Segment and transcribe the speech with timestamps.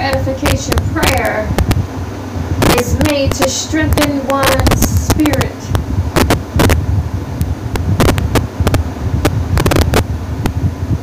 [0.00, 1.46] edification prayer
[2.78, 5.52] is made to strengthen one's spirit.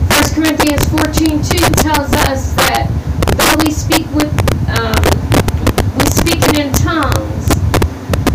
[0.10, 2.90] First Corinthians 14 2 tells us that
[3.38, 4.34] though we speak with
[4.70, 5.04] um,
[5.98, 7.48] we speak it in tongues,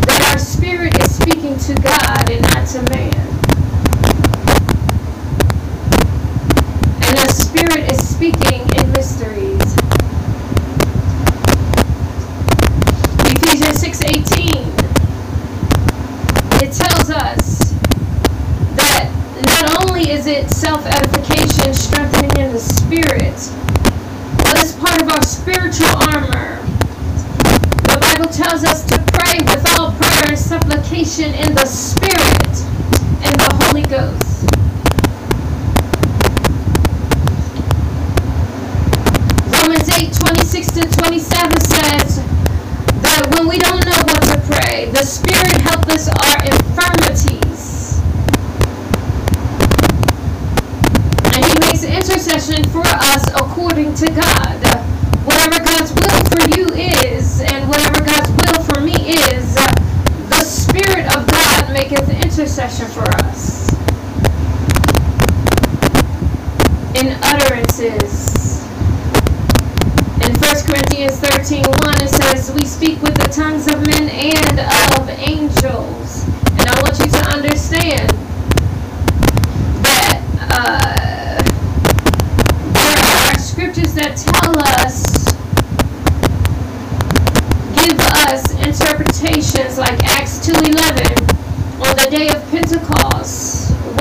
[0.06, 3.31] that our spirit is speaking to God and not to man.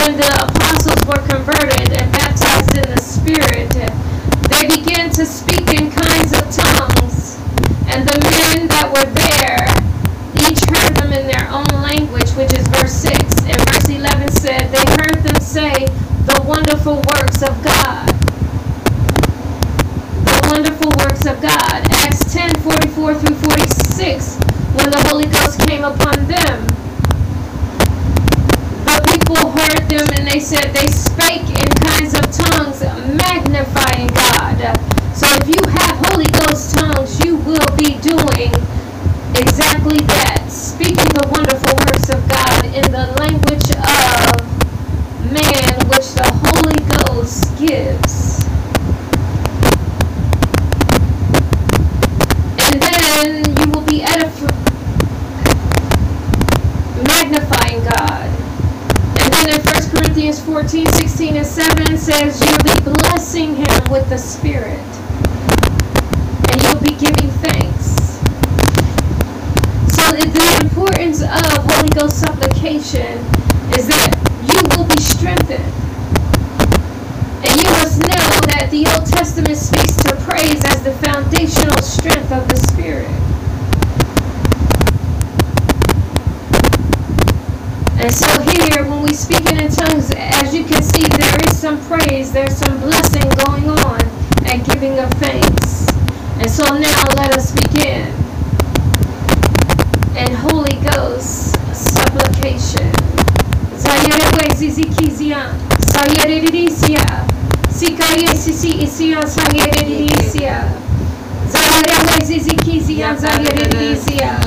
[0.01, 3.69] when the apostles were converted and baptized in the Spirit,
[4.49, 5.50] they began to speak
[113.63, 114.39] Indonesia.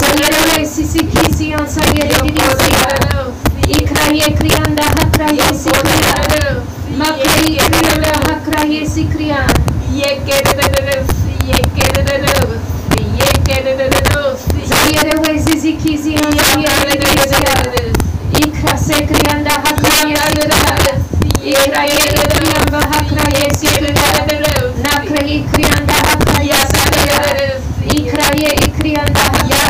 [0.00, 2.70] Sangere sisi kisi on sangere disi.
[3.68, 6.62] Ikraye kriyanda hakraye sikriya.
[6.98, 9.46] Makraye kriyanda hakraye sikriya.
[9.92, 10.96] Ye kere de de de.
[11.46, 12.77] Ye kere de de de.
[14.94, 17.36] Yerewezi kiziyandı yerewezi
[18.38, 20.92] İkrase kriyanda hakra yesikriyanda
[21.44, 24.00] İkra yerekriyanda hakra yesikriyanda
[24.84, 27.58] Nakre ikriyanda hakra yesikriyanda
[27.94, 29.47] İkraye ikriyanda hakra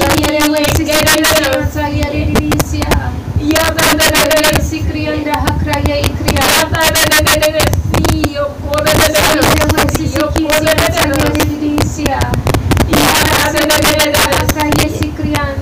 [0.00, 2.88] Sahyarem Vaisigayam Sahyaririsya
[3.52, 12.08] Yapadadadadasi Kriyandaha Kraya Ikriya Yapadadadadasi Yokodadadadasi Yokodadadadasi
[12.88, 15.60] Yapadadadadasi Sikriyan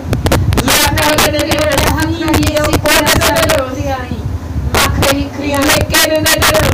[0.62, 3.90] Yapadadadadasi Yokodadadadasi
[4.70, 5.66] Nakrehi Kriyan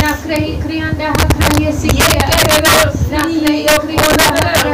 [0.04, 4.73] Nakrehi Kriyandaha Kraya Sikriya Nakrehi Kriyandaha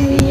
[0.00, 0.29] Yeah.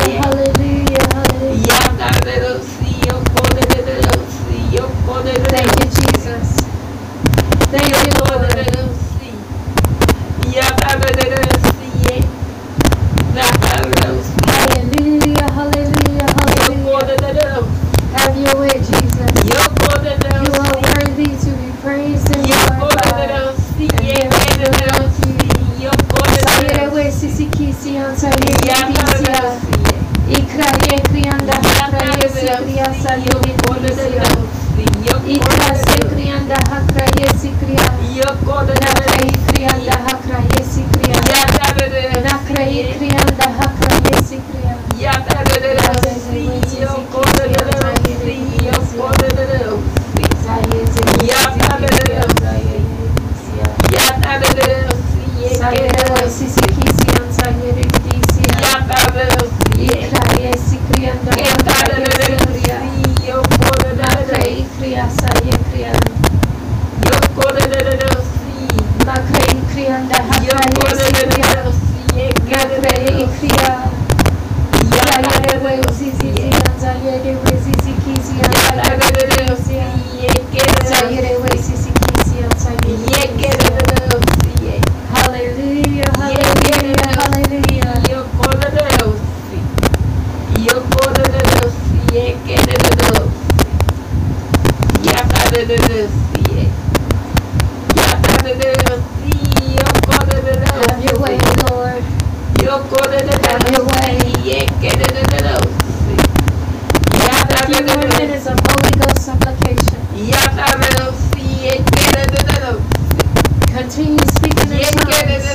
[113.80, 115.48] Continue speaking in tongues.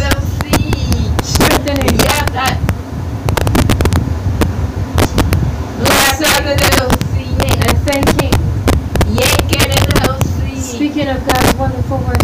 [1.23, 2.01] Strengthening.
[7.67, 8.33] And thanking.
[10.59, 12.24] Speaking of God's wonderful word.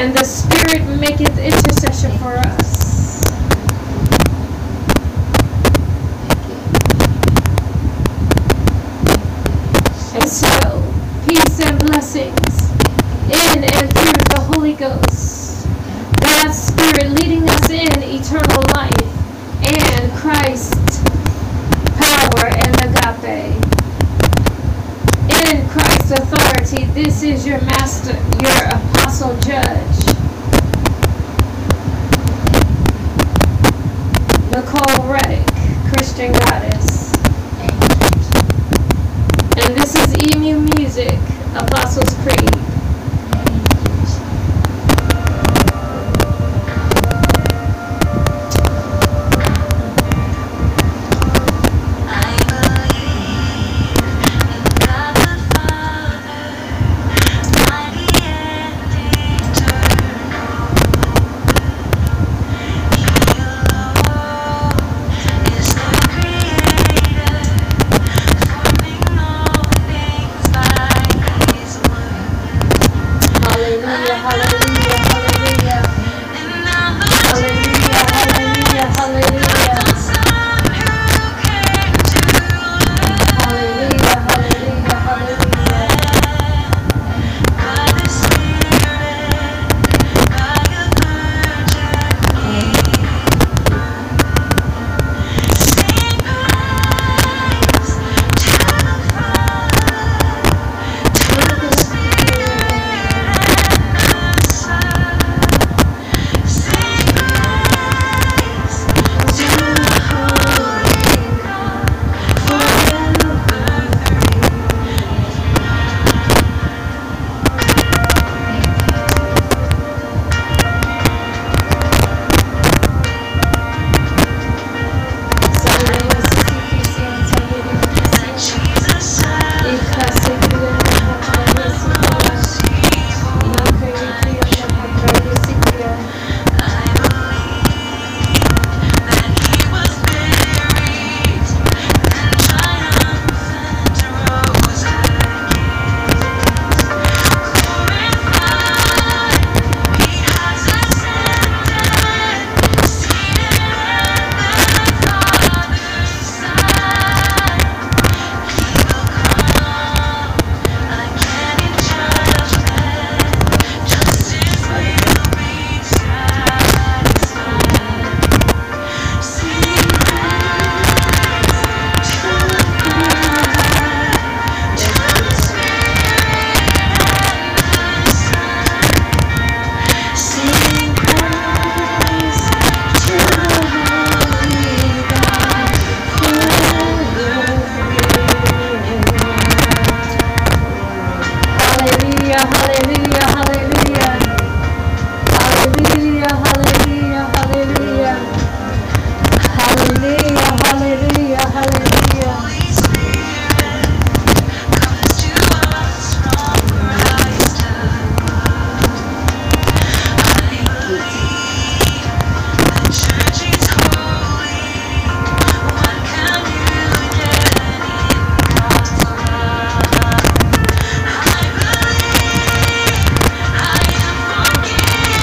[0.00, 3.24] and the Spirit maketh intercession for us.
[10.14, 10.94] And so,
[11.26, 12.70] peace and blessings
[13.26, 15.66] in and through the Holy Ghost,
[16.20, 21.02] God's Spirit leading us in eternal life and Christ's
[21.98, 23.67] power and agape
[26.10, 26.84] authority.
[26.92, 29.98] This is your master, your apostle judge.
[34.50, 35.46] Nichole Reddick,
[35.92, 37.12] Christian Goddess.
[39.56, 41.18] And this is EMU Music,
[41.54, 42.67] Apostles Creed.